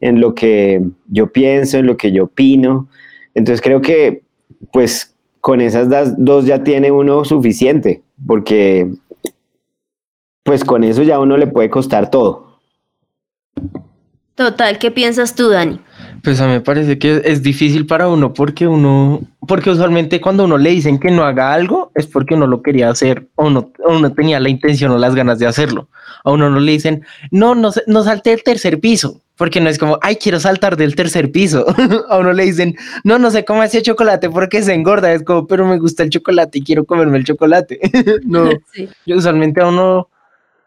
[0.00, 2.88] en lo que yo pienso, en lo que yo opino.
[3.34, 4.22] Entonces creo que
[4.72, 5.15] pues
[5.46, 8.90] con esas das- dos ya tiene uno suficiente, porque
[10.42, 12.58] pues con eso ya uno le puede costar todo.
[14.34, 15.78] Total, ¿qué piensas tú, Dani?
[16.24, 20.46] Pues a mí me parece que es difícil para uno porque uno, porque usualmente cuando
[20.46, 23.70] uno le dicen que no haga algo es porque uno lo quería hacer o no,
[23.84, 25.86] o no tenía la intención o las ganas de hacerlo.
[26.24, 29.68] A uno no le dicen, no, no, se- no salte del tercer piso, porque no
[29.68, 31.66] es como, ay, quiero saltar del tercer piso.
[32.08, 35.12] a uno le dicen, no, no sé cómo ese chocolate porque se engorda.
[35.12, 37.78] Es como, pero me gusta el chocolate y quiero comerme el chocolate.
[38.24, 38.88] no, Sí.
[39.04, 40.08] yo usualmente a uno,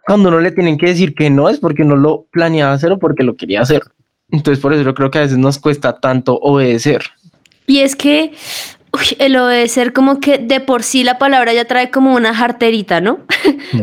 [0.05, 2.99] cuando uno le tienen que decir que no, es porque no lo planeaba hacer o
[2.99, 3.82] porque lo quería hacer.
[4.32, 7.01] Entonces, por eso yo creo que a veces nos cuesta tanto obedecer.
[7.65, 8.34] Y es que
[8.93, 13.01] uy, el obedecer como que de por sí la palabra ya trae como una jarterita,
[13.01, 13.25] ¿no?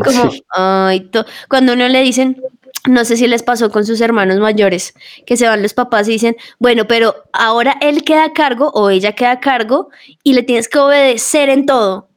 [0.05, 1.11] como, ay,
[1.49, 2.41] cuando uno le dicen,
[2.87, 4.95] no sé si les pasó con sus hermanos mayores,
[5.27, 8.91] que se van los papás y dicen, bueno, pero ahora él queda a cargo o
[8.91, 9.91] ella queda a cargo
[10.23, 12.09] y le tienes que obedecer en todo.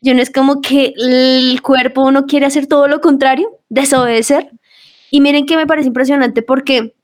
[0.00, 4.50] Y uno es como que el cuerpo uno quiere hacer todo lo contrario, desobedecer.
[5.10, 6.94] Y miren que me parece impresionante porque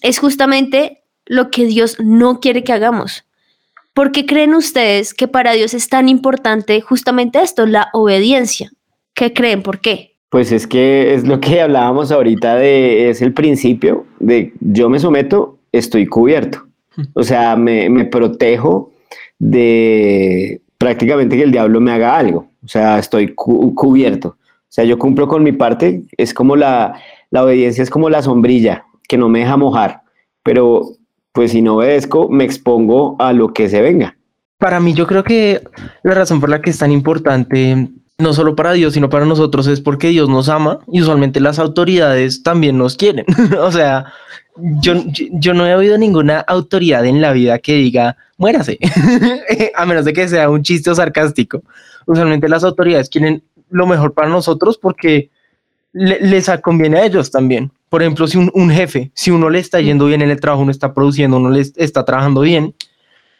[0.00, 3.24] es justamente lo que Dios no quiere que hagamos.
[3.92, 8.72] ¿Por qué creen ustedes que para Dios es tan importante justamente esto, la obediencia?
[9.14, 9.62] ¿Qué creen?
[9.62, 10.13] ¿Por qué?
[10.34, 14.98] Pues es que es lo que hablábamos ahorita de, es el principio de yo me
[14.98, 16.66] someto, estoy cubierto.
[17.12, 18.90] O sea, me, me protejo
[19.38, 22.48] de prácticamente que el diablo me haga algo.
[22.64, 24.30] O sea, estoy cu- cubierto.
[24.30, 28.20] O sea, yo cumplo con mi parte, es como la, la obediencia es como la
[28.20, 30.00] sombrilla que no me deja mojar,
[30.42, 30.82] pero
[31.30, 34.16] pues si no obedezco, me expongo a lo que se venga.
[34.58, 35.62] Para mí, yo creo que
[36.02, 39.66] la razón por la que es tan importante, no solo para Dios, sino para nosotros,
[39.66, 43.24] es porque Dios nos ama y usualmente las autoridades también nos quieren.
[43.60, 44.06] o sea,
[44.56, 44.94] yo,
[45.32, 48.78] yo, no he oído ninguna autoridad en la vida que diga, muérase,
[49.74, 51.62] a menos de que sea un chiste o sarcástico.
[52.06, 55.30] Usualmente las autoridades quieren lo mejor para nosotros porque
[55.92, 57.72] le- les conviene a ellos también.
[57.88, 60.62] Por ejemplo, si un, un jefe, si uno le está yendo bien en el trabajo,
[60.62, 62.74] uno está produciendo, uno le est- está trabajando bien,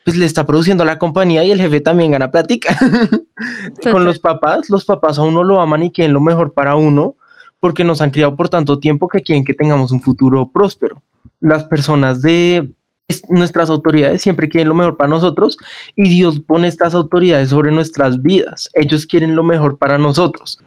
[0.04, 2.76] pues le está produciendo a la compañía y el jefe también gana plática.
[3.90, 7.16] Con los papás, los papás a uno lo aman y quieren lo mejor para uno
[7.60, 11.02] porque nos han criado por tanto tiempo que quieren que tengamos un futuro próspero.
[11.40, 12.70] Las personas de
[13.08, 15.56] es- nuestras autoridades siempre quieren lo mejor para nosotros
[15.96, 18.68] y Dios pone estas autoridades sobre nuestras vidas.
[18.74, 20.58] Ellos quieren lo mejor para nosotros.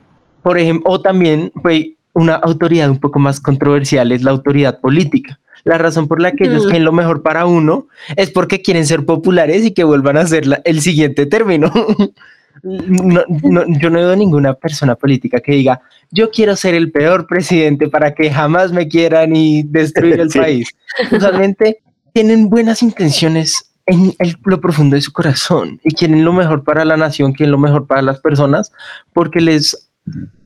[0.42, 5.40] Por ejemplo, o también pues, una autoridad un poco más controversial es la autoridad política.
[5.68, 9.06] La razón por la que ellos quieren lo mejor para uno es porque quieren ser
[9.06, 11.72] populares y que vuelvan a ser la- el siguiente término.
[12.64, 16.92] No, no, yo no he oído ninguna persona política que diga, yo quiero ser el
[16.92, 20.40] peor presidente para que jamás me quieran y destruir el Sí.
[20.40, 20.70] país.
[21.12, 21.82] Usualmente
[22.14, 26.84] tienen buenas intenciones en el- lo profundo de su corazón y quieren lo mejor para
[26.84, 28.72] la nación, quieren lo mejor para las personas,
[29.14, 29.90] porque les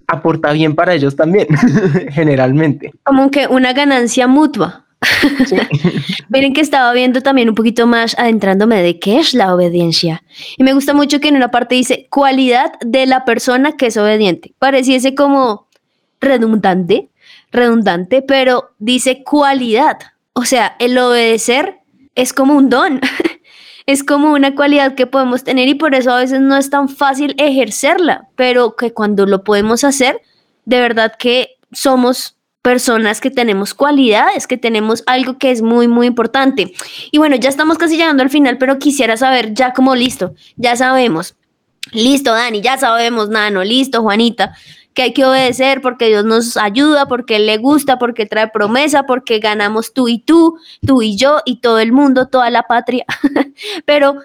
[0.06, 1.48] aporta bien para ellos también,
[2.12, 2.92] generalmente.
[3.04, 4.86] Como que una ganancia mutua.
[6.30, 10.24] Miren que estaba viendo también un poquito más adentrándome de qué es la obediencia.
[10.58, 13.98] Y me gusta mucho que en una parte dice cualidad de la persona que es
[13.98, 14.54] obediente.
[14.60, 15.68] Pareciese como
[16.20, 17.10] redundante,
[17.52, 19.98] redundante, pero dice cualidad.
[20.34, 21.80] O sea, el obedecer
[22.16, 23.02] es como un don.
[23.88, 26.88] Es como una cualidad que podemos tener y por eso a veces no es tan
[26.88, 30.22] fácil ejercerla, pero que cuando lo podemos hacer,
[30.66, 36.08] de verdad que somos personas que tenemos cualidades, que tenemos algo que es muy, muy
[36.08, 36.74] importante.
[37.12, 40.76] Y bueno, ya estamos casi llegando al final, pero quisiera saber, ya como listo, ya
[40.76, 41.36] sabemos.
[41.92, 44.56] Listo, Dani, ya sabemos, Nano, listo, Juanita,
[44.94, 49.04] que hay que obedecer porque Dios nos ayuda, porque Él le gusta, porque trae promesa,
[49.04, 53.06] porque ganamos tú y tú, tú y yo y todo el mundo, toda la patria.
[53.86, 54.18] Pero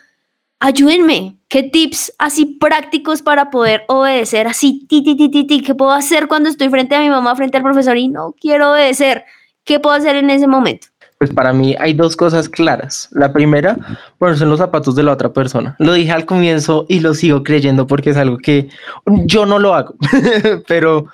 [0.61, 4.87] ayúdenme, ¿qué tips así prácticos para poder obedecer así?
[4.89, 7.63] Ti, ti, ti, ti, ¿Qué puedo hacer cuando estoy frente a mi mamá, frente al
[7.63, 9.25] profesor y no quiero obedecer?
[9.65, 10.89] ¿Qué puedo hacer en ese momento?
[11.19, 13.09] Pues para mí hay dos cosas claras.
[13.13, 13.77] La primera,
[14.19, 15.75] ponerse en los zapatos de la otra persona.
[15.79, 18.69] Lo dije al comienzo y lo sigo creyendo porque es algo que
[19.07, 19.95] yo no lo hago,
[20.69, 21.07] pero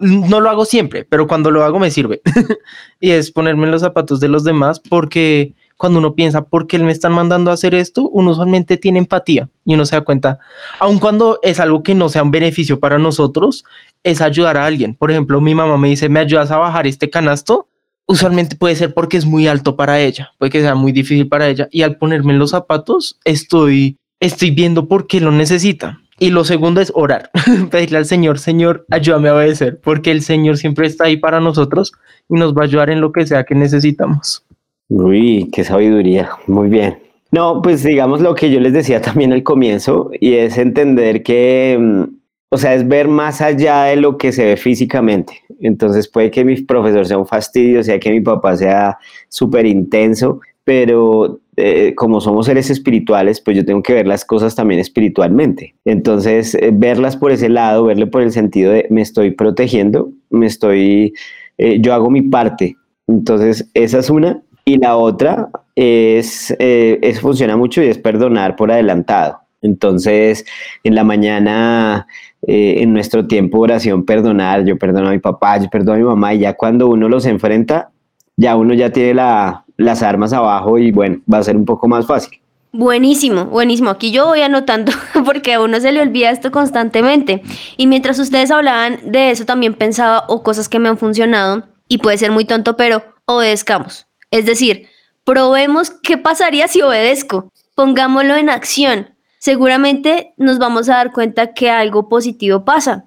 [0.00, 2.20] no lo hago siempre, pero cuando lo hago me sirve.
[3.00, 6.78] y es ponerme en los zapatos de los demás porque cuando uno piensa, ¿por qué
[6.78, 8.06] me están mandando a hacer esto?
[8.10, 10.38] Uno usualmente tiene empatía y uno se da cuenta,
[10.78, 13.64] aun cuando es algo que no sea un beneficio para nosotros,
[14.02, 14.94] es ayudar a alguien.
[14.94, 17.68] Por ejemplo, mi mamá me dice, ¿me ayudas a bajar este canasto?
[18.08, 21.46] usualmente puede ser porque es muy alto para ella, puede que sea muy difícil para
[21.46, 26.00] ella y al ponerme en los zapatos estoy estoy viendo por qué lo necesita.
[26.20, 27.30] Y lo segundo es orar,
[27.70, 31.92] pedirle al Señor, Señor, ayúdame a obedecer, porque el Señor siempre está ahí para nosotros
[32.28, 34.42] y nos va a ayudar en lo que sea que necesitamos.
[34.88, 36.30] Uy, qué sabiduría.
[36.46, 36.98] Muy bien.
[37.30, 41.76] No, pues digamos lo que yo les decía también al comienzo, y es entender que,
[41.78, 42.02] mm,
[42.50, 45.42] o sea, es ver más allá de lo que se ve físicamente.
[45.60, 50.40] Entonces puede que mi profesor sea un fastidio, sea que mi papá sea súper intenso,
[50.64, 55.74] pero eh, como somos seres espirituales, pues yo tengo que ver las cosas también espiritualmente.
[55.84, 60.46] Entonces, eh, verlas por ese lado, verle por el sentido de me estoy protegiendo, me
[60.46, 61.12] estoy,
[61.58, 62.76] eh, yo hago mi parte.
[63.06, 64.42] Entonces, esa es una.
[64.68, 69.38] Y la otra es, es, funciona mucho y es perdonar por adelantado.
[69.62, 70.44] Entonces,
[70.84, 72.06] en la mañana,
[72.42, 76.04] en nuestro tiempo de oración, perdonar, yo perdono a mi papá, yo perdono a mi
[76.04, 77.90] mamá, y ya cuando uno los enfrenta,
[78.36, 81.88] ya uno ya tiene la, las armas abajo y bueno, va a ser un poco
[81.88, 82.38] más fácil.
[82.70, 83.88] Buenísimo, buenísimo.
[83.88, 84.92] Aquí yo voy anotando
[85.24, 87.42] porque a uno se le olvida esto constantemente.
[87.78, 91.98] Y mientras ustedes hablaban de eso, también pensaba o cosas que me han funcionado y
[91.98, 94.07] puede ser muy tonto, pero obedezcamos.
[94.30, 94.88] Es decir,
[95.24, 97.52] probemos qué pasaría si obedezco.
[97.74, 99.14] Pongámoslo en acción.
[99.38, 103.04] Seguramente nos vamos a dar cuenta que algo positivo pasa.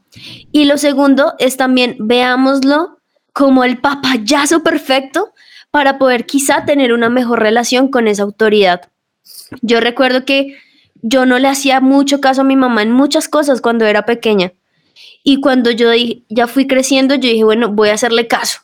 [0.52, 2.98] Y lo segundo es también veámoslo
[3.34, 5.34] como el papayazo perfecto
[5.72, 8.90] para poder quizá tener una mejor relación con esa autoridad.
[9.62, 10.58] Yo recuerdo que
[11.02, 14.54] yo no le hacía mucho caso a mi mamá en muchas cosas cuando era pequeña.
[15.24, 15.90] Y cuando yo
[16.30, 18.60] ya fui creciendo, yo dije, bueno, voy a hacerle caso.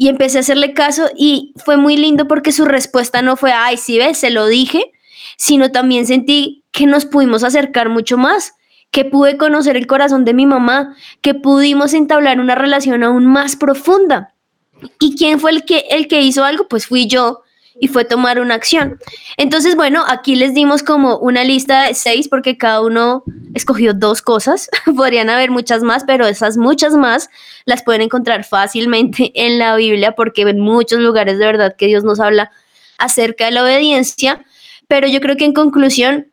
[0.00, 3.76] Y empecé a hacerle caso y fue muy lindo porque su respuesta no fue, ay,
[3.76, 4.92] sí ves, se lo dije,
[5.36, 8.54] sino también sentí que nos pudimos acercar mucho más,
[8.90, 13.56] que pude conocer el corazón de mi mamá, que pudimos entablar una relación aún más
[13.56, 14.32] profunda.
[15.00, 16.66] ¿Y quién fue el que, el que hizo algo?
[16.66, 17.42] Pues fui yo
[17.80, 19.00] y fue tomar una acción.
[19.38, 23.24] Entonces, bueno, aquí les dimos como una lista de seis porque cada uno
[23.54, 24.68] escogió dos cosas.
[24.96, 27.30] Podrían haber muchas más, pero esas muchas más
[27.64, 32.04] las pueden encontrar fácilmente en la Biblia porque en muchos lugares de verdad que Dios
[32.04, 32.52] nos habla
[32.98, 34.44] acerca de la obediencia.
[34.86, 36.30] Pero yo creo que en conclusión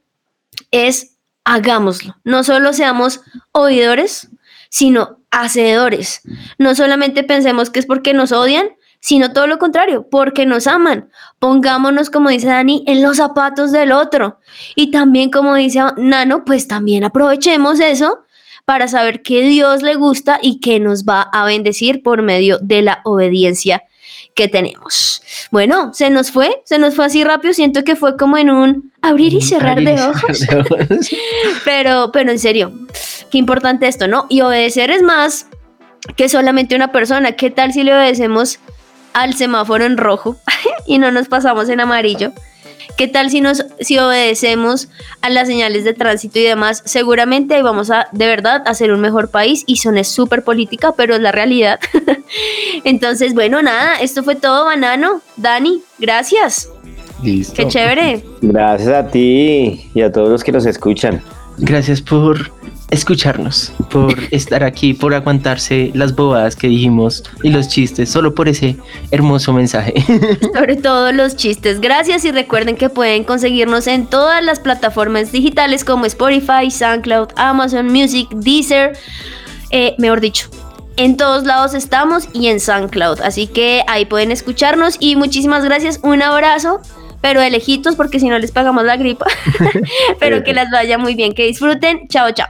[0.72, 2.18] es hagámoslo.
[2.26, 3.22] No solo seamos
[3.54, 4.30] oidores,
[4.70, 6.22] sino hacedores.
[6.58, 8.68] No solamente pensemos que es porque nos odian,
[9.00, 11.10] sino todo lo contrario, porque nos aman.
[11.40, 14.40] Pongámonos, como dice Dani, en los zapatos del otro.
[14.76, 18.20] Y también, como dice Nano, pues también aprovechemos eso
[18.66, 22.82] para saber que Dios le gusta y que nos va a bendecir por medio de
[22.82, 23.84] la obediencia
[24.36, 25.22] que tenemos.
[25.52, 28.92] Bueno, se nos fue, se nos fue así rápido, siento que fue como en un
[29.02, 30.46] abrir y cerrar, de, ojos.
[31.66, 32.72] pero, pero en serio,
[33.32, 34.26] qué importante esto, ¿no?
[34.30, 35.48] Y obedecer es más
[36.16, 37.32] que solamente una persona.
[37.32, 38.60] ¿Qué tal si le obedecemos
[39.14, 40.38] al semáforo en rojo
[40.86, 42.34] y no nos pasamos en amarillo?
[42.98, 44.90] ¿Qué tal si nos si obedecemos
[45.22, 46.82] a las señales de tránsito y demás?
[46.86, 50.44] Seguramente ahí vamos a de verdad a ser un mejor país y son es súper
[50.44, 51.80] política, pero es la realidad.
[52.84, 55.22] Entonces, bueno, nada, esto fue todo, Banano.
[55.36, 56.70] Dani, gracias.
[57.22, 57.56] Listo.
[57.56, 58.24] Qué chévere.
[58.42, 61.22] Gracias a ti y a todos los que nos escuchan.
[61.60, 62.52] Gracias por
[62.90, 68.48] escucharnos, por estar aquí, por aguantarse las bobadas que dijimos y los chistes, solo por
[68.48, 68.78] ese
[69.12, 69.94] hermoso mensaje.
[70.54, 71.82] Sobre todo los chistes.
[71.82, 77.88] Gracias y recuerden que pueden conseguirnos en todas las plataformas digitales como Spotify, SoundCloud, Amazon
[77.88, 78.98] Music, Deezer,
[79.72, 80.50] eh, mejor dicho.
[80.96, 83.22] En todos lados estamos y en SoundCloud.
[83.22, 86.00] Así que ahí pueden escucharnos y muchísimas gracias.
[86.02, 86.82] Un abrazo
[87.22, 89.26] pero de lejitos porque si no les pagamos la gripa.
[90.20, 92.08] pero que las vaya muy bien, que disfruten.
[92.08, 92.48] Chao, chao.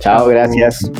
[0.00, 0.90] Chao, gracias.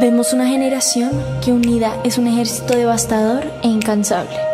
[0.00, 1.10] Vemos una generación
[1.44, 4.53] que unida es un ejército devastador e incansable.